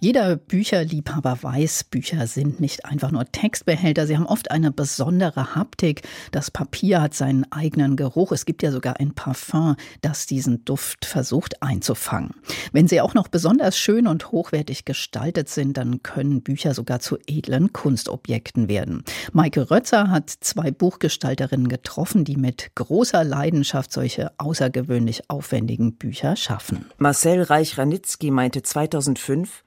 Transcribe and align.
jeder 0.00 0.36
Bücherliebhaber 0.36 1.38
weiß, 1.42 1.84
Bücher 1.84 2.26
sind 2.26 2.60
nicht 2.60 2.84
einfach 2.84 3.10
nur 3.10 3.24
Textbehälter, 3.26 4.06
sie 4.06 4.16
haben 4.16 4.26
oft 4.26 4.50
eine 4.50 4.72
besondere 4.72 5.54
Haptik. 5.54 6.02
Das 6.32 6.50
Papier 6.50 7.00
hat 7.00 7.14
seinen 7.14 7.50
eigenen 7.52 7.96
Geruch. 7.96 8.32
Es 8.32 8.44
gibt 8.44 8.62
ja 8.62 8.70
sogar 8.70 9.00
ein 9.00 9.14
Parfum, 9.14 9.76
das 10.00 10.26
diesen 10.26 10.64
Duft 10.64 11.04
versucht 11.04 11.62
einzufangen. 11.62 12.34
Wenn 12.72 12.88
sie 12.88 13.00
auch 13.00 13.14
noch 13.14 13.28
besonders 13.28 13.78
schön 13.78 14.06
und 14.06 14.32
hochwertig 14.32 14.84
gestaltet 14.84 15.48
sind, 15.48 15.76
dann 15.76 16.02
können 16.02 16.42
Bücher 16.42 16.74
sogar 16.74 17.00
zu 17.00 17.16
edlen 17.26 17.72
Kunstobjekten 17.72 18.68
werden. 18.68 19.04
Maike 19.32 19.70
Rötzer 19.70 20.10
hat 20.10 20.30
zwei 20.30 20.70
Buchgestalterinnen 20.70 21.68
getroffen, 21.68 22.24
die 22.24 22.36
mit 22.36 22.74
großer 22.74 23.24
Leidenschaft 23.24 23.92
solche 23.92 24.32
außergewöhnlich 24.38 25.30
aufwendigen 25.30 25.94
Bücher 25.96 26.36
schaffen. 26.36 26.86
Marcel 26.98 27.42
Reich-Ranitzky 27.42 28.30
meinte 28.30 28.62
2005, 28.62 29.64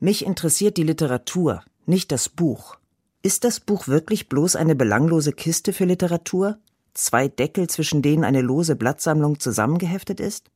mich 0.00 0.24
interessiert 0.24 0.76
die 0.76 0.84
Literatur, 0.84 1.62
nicht 1.86 2.12
das 2.12 2.28
Buch. 2.28 2.76
Ist 3.22 3.44
das 3.44 3.58
Buch 3.58 3.88
wirklich 3.88 4.28
bloß 4.28 4.54
eine 4.54 4.76
belanglose 4.76 5.32
Kiste 5.32 5.72
für 5.72 5.84
Literatur? 5.84 6.58
Zwei 6.94 7.28
Deckel, 7.28 7.68
zwischen 7.68 8.00
denen 8.00 8.24
eine 8.24 8.40
lose 8.40 8.76
Blattsammlung 8.76 9.40
zusammengeheftet 9.40 10.20
ist? 10.20 10.50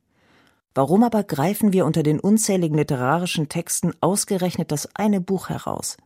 Warum 0.74 1.02
aber 1.02 1.24
greifen 1.24 1.72
wir 1.72 1.84
unter 1.84 2.02
den 2.02 2.20
unzähligen 2.20 2.76
literarischen 2.76 3.48
Texten 3.48 3.92
ausgerechnet 4.00 4.72
das 4.72 4.88
eine 4.94 5.20
Buch 5.20 5.48
heraus? 5.48 5.96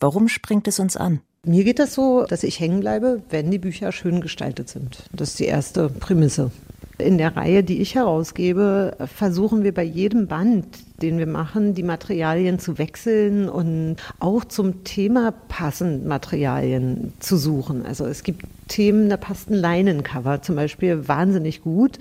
Warum 0.00 0.28
springt 0.28 0.68
es 0.68 0.78
uns 0.78 0.96
an? 0.96 1.20
Mir 1.44 1.64
geht 1.64 1.78
das 1.78 1.94
so, 1.94 2.24
dass 2.24 2.42
ich 2.42 2.58
hängen 2.58 2.80
bleibe, 2.80 3.22
wenn 3.28 3.50
die 3.50 3.58
Bücher 3.58 3.92
schön 3.92 4.20
gestaltet 4.20 4.68
sind. 4.68 5.02
Das 5.12 5.30
ist 5.30 5.40
die 5.40 5.44
erste 5.44 5.90
Prämisse. 5.90 6.50
In 6.98 7.18
der 7.18 7.36
Reihe, 7.36 7.64
die 7.64 7.80
ich 7.80 7.96
herausgebe, 7.96 8.96
versuchen 9.12 9.64
wir 9.64 9.74
bei 9.74 9.82
jedem 9.82 10.28
Band, 10.28 10.66
den 11.02 11.18
wir 11.18 11.26
machen, 11.26 11.74
die 11.74 11.82
Materialien 11.82 12.60
zu 12.60 12.78
wechseln 12.78 13.48
und 13.48 13.96
auch 14.20 14.44
zum 14.44 14.84
Thema 14.84 15.32
passend 15.48 16.06
Materialien 16.06 17.12
zu 17.18 17.36
suchen. 17.36 17.84
Also 17.84 18.06
es 18.06 18.22
gibt 18.22 18.46
Themen, 18.68 19.08
da 19.08 19.16
passt 19.16 19.50
ein 19.50 19.54
Leinencover 19.54 20.40
zum 20.42 20.54
Beispiel 20.54 21.08
wahnsinnig 21.08 21.62
gut. 21.62 21.98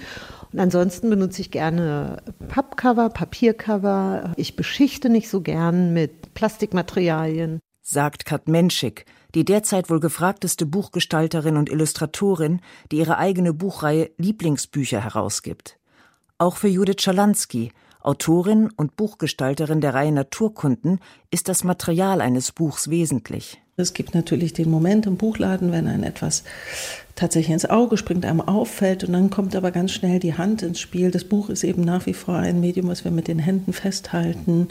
Und 0.51 0.59
ansonsten 0.59 1.09
benutze 1.09 1.41
ich 1.41 1.49
gerne 1.49 2.17
Pappcover, 2.47 3.09
Papiercover. 3.09 4.33
Ich 4.35 4.55
beschichte 4.55 5.09
nicht 5.09 5.27
so 5.27 5.41
gern 5.41 5.93
mit 5.93 6.35
Plastikmaterialien. 6.35 7.59
Sagt 7.81 8.25
Kat 8.25 8.47
Menschik, 8.47 9.05
die 9.35 9.45
derzeit 9.45 9.89
wohl 9.89 9.99
gefragteste 9.99 10.65
Buchgestalterin 10.65 11.57
und 11.57 11.69
Illustratorin, 11.69 12.61
die 12.91 12.97
ihre 12.97 13.17
eigene 13.17 13.53
Buchreihe 13.53 14.11
Lieblingsbücher 14.17 15.03
herausgibt. 15.03 15.79
Auch 16.37 16.57
für 16.57 16.67
Judith 16.67 17.01
Schalansky, 17.01 17.71
Autorin 18.01 18.69
und 18.75 18.95
Buchgestalterin 18.97 19.81
der 19.81 19.93
Reihe 19.93 20.11
Naturkunden, 20.11 20.99
ist 21.31 21.47
das 21.47 21.63
Material 21.63 22.21
eines 22.21 22.51
Buchs 22.51 22.89
wesentlich. 22.89 23.62
Es 23.75 23.93
gibt 23.93 24.13
natürlich 24.13 24.53
den 24.53 24.69
Moment 24.69 25.07
im 25.07 25.17
Buchladen, 25.17 25.71
wenn 25.71 25.87
ein 25.87 26.03
etwas 26.03 26.43
tatsächlich 27.15 27.53
ins 27.53 27.65
Auge 27.65 27.97
springt, 27.97 28.25
einem 28.25 28.41
auffällt 28.41 29.03
und 29.03 29.13
dann 29.13 29.31
kommt 29.31 29.55
aber 29.55 29.71
ganz 29.71 29.91
schnell 29.91 30.19
die 30.19 30.35
Hand 30.35 30.61
ins 30.61 30.79
Spiel. 30.79 31.09
Das 31.09 31.23
Buch 31.23 31.49
ist 31.49 31.63
eben 31.63 31.83
nach 31.83 32.05
wie 32.05 32.13
vor 32.13 32.35
ein 32.35 32.59
Medium, 32.59 32.87
was 32.87 33.03
wir 33.03 33.11
mit 33.11 33.27
den 33.27 33.39
Händen 33.39 33.73
festhalten. 33.73 34.67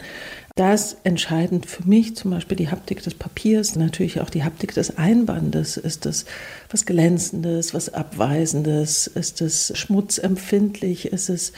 Da 0.55 0.73
ist 0.73 0.97
entscheidend 1.03 1.65
für 1.65 1.87
mich 1.87 2.15
zum 2.15 2.31
Beispiel 2.31 2.55
die 2.55 2.69
Haptik 2.69 3.03
des 3.03 3.13
Papiers, 3.15 3.75
natürlich 3.75 4.21
auch 4.21 4.29
die 4.29 4.43
Haptik 4.43 4.73
des 4.73 4.97
Einbandes. 4.97 5.75
Ist 5.75 6.05
das 6.05 6.25
was 6.69 6.85
Glänzendes, 6.85 7.73
was 7.73 7.93
Abweisendes? 7.93 9.07
Ist 9.07 9.41
es 9.41 9.77
schmutzempfindlich? 9.77 11.07
Ist 11.07 11.29
es 11.29 11.51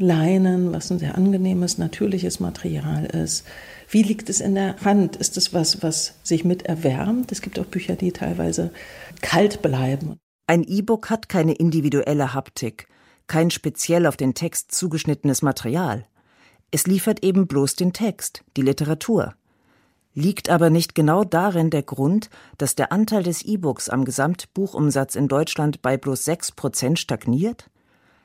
Leinen, 0.00 0.72
was 0.72 0.90
ein 0.90 0.98
sehr 0.98 1.16
angenehmes, 1.16 1.78
natürliches 1.78 2.40
Material 2.40 3.04
ist? 3.04 3.44
Wie 3.88 4.02
liegt 4.02 4.28
es 4.30 4.40
in 4.40 4.54
der 4.54 4.76
Hand? 4.84 5.16
Ist 5.16 5.36
es 5.36 5.52
was, 5.52 5.82
was 5.82 6.14
sich 6.22 6.44
mit 6.44 6.62
erwärmt? 6.62 7.30
Es 7.32 7.42
gibt 7.42 7.58
auch 7.58 7.66
Bücher, 7.66 7.96
die 7.96 8.12
teilweise 8.12 8.70
kalt 9.20 9.62
bleiben. 9.62 10.16
Ein 10.46 10.64
E-Book 10.64 11.10
hat 11.10 11.28
keine 11.28 11.52
individuelle 11.52 12.34
Haptik, 12.34 12.88
kein 13.26 13.50
speziell 13.50 14.06
auf 14.06 14.16
den 14.16 14.34
Text 14.34 14.72
zugeschnittenes 14.72 15.42
Material. 15.42 16.06
Es 16.72 16.86
liefert 16.86 17.22
eben 17.22 17.46
bloß 17.46 17.76
den 17.76 17.92
Text, 17.92 18.42
die 18.56 18.62
Literatur. 18.62 19.34
Liegt 20.14 20.48
aber 20.48 20.70
nicht 20.70 20.96
genau 20.96 21.22
darin 21.22 21.70
der 21.70 21.84
Grund, 21.84 22.30
dass 22.58 22.74
der 22.74 22.90
Anteil 22.90 23.22
des 23.22 23.42
E-Books 23.42 23.88
am 23.88 24.04
Gesamtbuchumsatz 24.04 25.14
in 25.14 25.28
Deutschland 25.28 25.82
bei 25.82 25.96
bloß 25.96 26.24
6 26.24 26.52
Prozent 26.52 26.98
stagniert? 26.98 27.69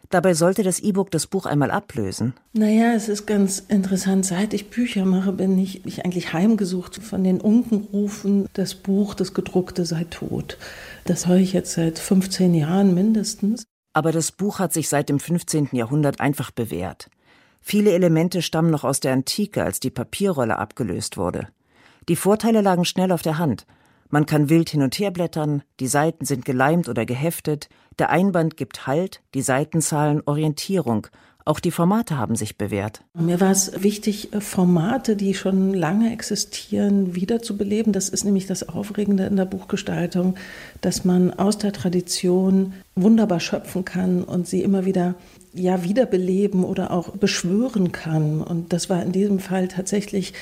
Dabei 0.10 0.34
sollte 0.34 0.64
das 0.64 0.80
E-Book 0.80 1.12
das 1.12 1.28
Buch 1.28 1.46
einmal 1.46 1.72
ablösen. 1.72 2.34
Naja, 2.54 2.94
es 2.94 3.10
ist 3.10 3.26
ganz 3.26 3.60
interessant. 3.60 4.26
Seit 4.26 4.54
ich 4.54 4.70
Bücher 4.70 5.06
mache, 5.06 5.32
bin 5.32 5.58
ich, 5.58 5.86
ich 5.86 6.06
eigentlich 6.06 6.34
heimgesucht 6.34 6.98
von 6.98 7.24
den 7.24 7.42
Unkenrufen, 7.42 8.48
das 8.54 8.76
Buch, 8.76 9.14
das 9.14 9.34
gedruckte 9.34 9.86
sei 9.86 10.06
tot. 10.06 10.58
Das 11.06 11.28
höre 11.28 11.38
ich 11.38 11.54
jetzt 11.54 11.74
seit 11.74 12.00
15 12.00 12.54
Jahren 12.54 12.94
mindestens. 12.94 13.66
Aber 13.94 14.12
das 14.12 14.32
Buch 14.32 14.60
hat 14.60 14.74
sich 14.74 14.90
seit 14.90 15.10
dem 15.10 15.20
15. 15.20 15.70
Jahrhundert 15.72 16.20
einfach 16.20 16.52
bewährt. 16.52 17.10
Viele 17.62 17.94
Elemente 17.94 18.42
stammen 18.42 18.70
noch 18.70 18.84
aus 18.84 19.00
der 19.00 19.14
Antike, 19.14 19.64
als 19.64 19.80
die 19.80 19.90
Papierrolle 19.90 20.60
abgelöst 20.60 21.18
wurde. 21.18 21.48
Die 22.08 22.16
Vorteile 22.16 22.62
lagen 22.62 22.86
schnell 22.86 23.12
auf 23.12 23.24
der 23.24 23.40
Hand. 23.40 23.66
Man 24.16 24.26
kann 24.26 24.48
wild 24.50 24.70
hin 24.70 24.82
und 24.82 24.98
her 24.98 25.12
blättern, 25.12 25.62
die 25.82 25.88
Seiten 25.88 26.24
sind 26.24 26.46
geleimt 26.46 26.88
oder 26.88 27.06
geheftet, 27.06 27.68
der 28.00 28.12
Einband 28.12 28.56
gibt 28.56 28.88
Halt, 28.88 29.22
die 29.34 29.42
Seitenzahlen 29.42 30.22
Orientierung. 30.26 31.08
Auch 31.44 31.60
die 31.60 31.70
Formate 31.70 32.18
haben 32.18 32.38
sich 32.38 32.58
bewährt. 32.58 33.04
Mir 33.14 33.42
war 33.42 33.52
es 33.52 33.84
wichtig, 33.84 34.30
Formate, 34.40 35.18
die 35.18 35.34
schon 35.34 35.74
lange 35.74 36.14
existieren, 36.14 37.14
wiederzubeleben. 37.14 37.92
Das 37.92 38.08
ist 38.08 38.24
nämlich 38.24 38.48
das 38.48 38.70
Aufregende 38.70 39.26
in 39.26 39.36
der 39.36 39.44
Buchgestaltung, 39.44 40.36
dass 40.80 41.04
man 41.04 41.34
aus 41.34 41.58
der 41.58 41.74
Tradition 41.74 42.72
wunderbar 42.96 43.42
schöpfen 43.42 43.84
kann 43.84 44.24
und 44.24 44.48
sie 44.48 44.64
immer 44.64 44.86
wieder 44.86 45.16
ja 45.52 45.84
wiederbeleben 45.84 46.64
oder 46.64 46.92
auch 46.92 47.10
beschwören 47.10 47.92
kann. 47.92 48.42
Und 48.42 48.72
das 48.72 48.90
war 48.90 49.04
in 49.04 49.12
diesem 49.12 49.40
Fall 49.40 49.68
tatsächlich 49.68 50.34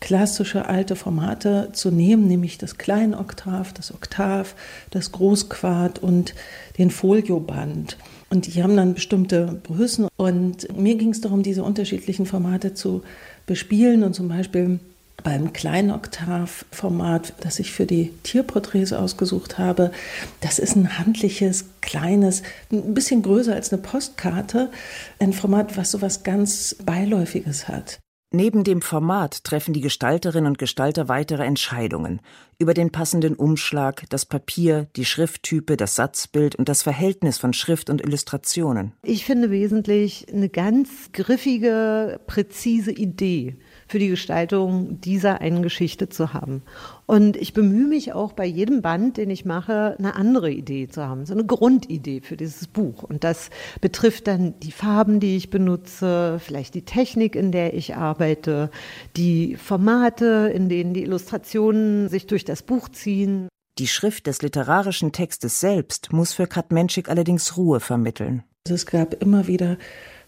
klassische 0.00 0.66
alte 0.66 0.96
Formate 0.96 1.68
zu 1.72 1.90
nehmen, 1.90 2.26
nämlich 2.26 2.58
das 2.58 2.78
Kleinoktav, 2.78 3.72
das 3.72 3.94
Oktav, 3.94 4.54
das 4.90 5.12
Großquart 5.12 5.98
und 5.98 6.34
den 6.78 6.90
Folioband. 6.90 7.98
Und 8.30 8.46
die 8.46 8.62
haben 8.62 8.76
dann 8.76 8.94
bestimmte 8.94 9.60
Größen. 9.64 10.08
Und 10.16 10.76
mir 10.76 10.96
ging 10.96 11.10
es 11.10 11.20
darum, 11.20 11.42
diese 11.42 11.62
unterschiedlichen 11.62 12.26
Formate 12.26 12.74
zu 12.74 13.02
bespielen 13.46 14.02
und 14.02 14.14
zum 14.14 14.28
Beispiel 14.28 14.80
beim 15.22 15.52
Kleinoktav-Format, 15.52 17.34
das 17.40 17.58
ich 17.58 17.72
für 17.72 17.86
die 17.86 18.12
Tierporträts 18.22 18.92
ausgesucht 18.92 19.58
habe. 19.58 19.92
Das 20.40 20.58
ist 20.58 20.76
ein 20.76 20.98
handliches, 20.98 21.66
kleines, 21.82 22.42
ein 22.72 22.94
bisschen 22.94 23.22
größer 23.22 23.54
als 23.54 23.72
eine 23.72 23.82
Postkarte, 23.82 24.70
ein 25.18 25.32
Format, 25.32 25.76
was 25.76 25.90
so 25.90 26.00
was 26.00 26.22
ganz 26.22 26.76
Beiläufiges 26.84 27.68
hat. 27.68 27.98
Neben 28.32 28.62
dem 28.62 28.80
Format 28.80 29.42
treffen 29.42 29.74
die 29.74 29.80
Gestalterinnen 29.80 30.46
und 30.46 30.58
Gestalter 30.58 31.08
weitere 31.08 31.44
Entscheidungen 31.44 32.20
über 32.58 32.74
den 32.74 32.92
passenden 32.92 33.34
Umschlag, 33.34 34.04
das 34.08 34.24
Papier, 34.24 34.86
die 34.94 35.04
Schrifttype, 35.04 35.76
das 35.76 35.96
Satzbild 35.96 36.54
und 36.54 36.68
das 36.68 36.82
Verhältnis 36.82 37.38
von 37.38 37.52
Schrift 37.52 37.90
und 37.90 38.00
Illustrationen. 38.00 38.92
Ich 39.02 39.24
finde 39.24 39.50
wesentlich 39.50 40.26
eine 40.32 40.48
ganz 40.48 41.10
griffige, 41.12 42.20
präzise 42.28 42.92
Idee 42.92 43.56
für 43.90 43.98
die 43.98 44.08
Gestaltung 44.08 45.00
dieser 45.00 45.40
einen 45.40 45.62
Geschichte 45.62 46.08
zu 46.08 46.32
haben. 46.32 46.62
Und 47.06 47.36
ich 47.36 47.54
bemühe 47.54 47.88
mich 47.88 48.12
auch 48.12 48.32
bei 48.32 48.46
jedem 48.46 48.82
Band, 48.82 49.16
den 49.16 49.30
ich 49.30 49.44
mache, 49.44 49.96
eine 49.98 50.14
andere 50.14 50.52
Idee 50.52 50.86
zu 50.86 51.02
haben, 51.02 51.26
so 51.26 51.34
eine 51.34 51.44
Grundidee 51.44 52.20
für 52.20 52.36
dieses 52.36 52.68
Buch. 52.68 53.02
Und 53.02 53.24
das 53.24 53.50
betrifft 53.80 54.28
dann 54.28 54.54
die 54.60 54.70
Farben, 54.70 55.18
die 55.18 55.36
ich 55.36 55.50
benutze, 55.50 56.38
vielleicht 56.38 56.74
die 56.76 56.84
Technik, 56.84 57.34
in 57.34 57.50
der 57.50 57.74
ich 57.74 57.96
arbeite, 57.96 58.70
die 59.16 59.56
Formate, 59.56 60.52
in 60.54 60.68
denen 60.68 60.94
die 60.94 61.02
Illustrationen 61.02 62.08
sich 62.08 62.28
durch 62.28 62.44
das 62.44 62.62
Buch 62.62 62.90
ziehen. 62.90 63.48
Die 63.80 63.88
Schrift 63.88 64.28
des 64.28 64.40
literarischen 64.40 65.10
Textes 65.10 65.58
selbst 65.58 66.12
muss 66.12 66.32
für 66.32 66.46
Kat 66.46 66.70
Menschik 66.70 67.08
allerdings 67.08 67.56
Ruhe 67.56 67.80
vermitteln. 67.80 68.44
Es 68.68 68.86
gab 68.86 69.20
immer 69.20 69.48
wieder 69.48 69.78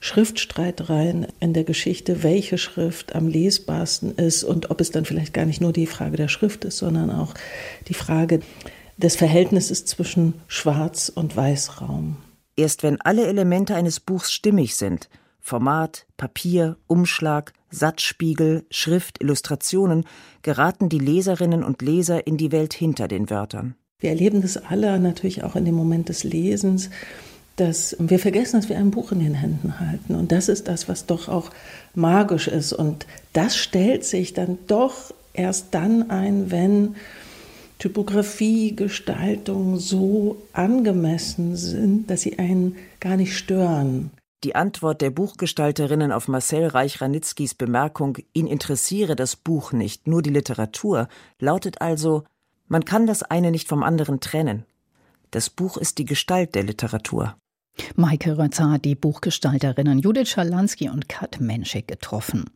Schriftstreitereien 0.03 1.29
in 1.39 1.53
der 1.53 1.63
Geschichte, 1.63 2.25
welche 2.25 2.59
Schrift 2.59 3.15
am 3.15 3.29
lesbarsten 3.29 4.17
ist 4.17 4.43
und 4.43 4.69
ob 4.69 4.81
es 4.81 4.91
dann 4.91 5.05
vielleicht 5.05 5.33
gar 5.33 5.47
nicht 5.47 5.61
nur 5.61 5.73
die 5.73 5.87
Frage 5.87 6.17
der 6.17 6.27
Schrift 6.27 6.65
ist, 6.65 6.79
sondern 6.79 7.09
auch 7.09 7.35
die 7.87 7.95
Frage 7.95 8.41
des 8.97 9.15
Verhältnisses 9.15 9.85
zwischen 9.85 10.35
Schwarz- 10.49 11.09
und 11.09 11.37
Weißraum. 11.37 12.17
Erst 12.57 12.83
wenn 12.83 13.01
alle 13.01 13.29
Elemente 13.29 13.77
eines 13.77 14.01
Buchs 14.01 14.33
stimmig 14.33 14.75
sind, 14.75 15.09
Format, 15.39 16.05
Papier, 16.17 16.79
Umschlag, 16.89 17.53
Satzspiegel, 17.71 18.67
Schrift, 18.71 19.23
Illustrationen, 19.23 20.05
geraten 20.43 20.89
die 20.89 20.99
Leserinnen 20.99 21.63
und 21.63 21.81
Leser 21.81 22.27
in 22.27 22.37
die 22.37 22.51
Welt 22.51 22.75
hinter 22.75 23.07
den 23.07 23.31
Wörtern. 23.31 23.77
Wir 24.01 24.11
erleben 24.11 24.43
das 24.43 24.57
alle 24.57 24.99
natürlich 24.99 25.45
auch 25.45 25.55
in 25.55 25.65
dem 25.65 25.77
Moment 25.77 26.09
des 26.09 26.25
Lesens 26.25 26.91
dass 27.57 27.97
wir 27.99 28.19
vergessen, 28.19 28.61
dass 28.61 28.69
wir 28.69 28.79
ein 28.79 28.91
Buch 28.91 29.13
in 29.13 29.21
den 29.21 29.35
Händen 29.35 29.79
halten. 29.79 30.15
Und 30.15 30.33
das 30.33 30.49
ist 30.49 30.69
das, 30.69 30.89
was 30.89 31.07
doch 31.07 31.29
auch 31.29 31.51
magisch 31.95 32.49
ist. 32.49 32.73
Und 32.73 33.07
das 33.33 33.57
stellt 33.57 34.05
sich 34.05 34.33
dann 34.33 34.59
doch 34.67 35.13
erst 35.35 35.75
dann 35.75 36.11
ein, 36.11 36.51
wenn 36.51 36.97
Typografie, 37.79 38.77
Gestaltung 38.77 39.79
so 39.79 40.37
angemessen 40.53 41.57
sind, 41.57 42.09
dass 42.09 42.23
sie 42.23 42.39
einen 42.39 42.77
gar 43.01 43.17
nicht 43.17 43.37
stören. 43.37 44.11
Die 44.45 44.55
Antwort 44.55 45.01
der 45.01 45.11
Buchgestalterinnen 45.11 46.11
auf 46.11 46.27
Marcel 46.27 46.67
Reich-Ranitzkis 46.67 47.55
Bemerkung, 47.55 48.19
ihn 48.33 48.47
interessiere 48.47 49.15
das 49.15 49.37
Buch 49.37 49.73
nicht, 49.73 50.07
nur 50.07 50.23
die 50.23 50.31
Literatur, 50.31 51.09
lautet 51.39 51.81
also, 51.81 52.25
man 52.67 52.85
kann 52.85 53.07
das 53.07 53.23
eine 53.23 53.51
nicht 53.51 53.69
vom 53.69 53.83
anderen 53.83 54.21
trennen. 54.21 54.65
Das 55.33 55.49
Buch 55.49 55.79
ist 55.79 55.97
die 55.97 56.05
Gestalt 56.05 56.55
der 56.55 56.63
Literatur. 56.63 57.37
Maike 57.97 58.37
Rötzer 58.37 58.71
hat 58.71 58.85
die 58.85 58.95
Buchgestalterinnen 58.95 59.99
Judith 59.99 60.29
Schalansky 60.29 60.91
und 60.91 61.09
Kat 61.09 61.41
Menschik 61.41 61.89
getroffen. 61.89 62.51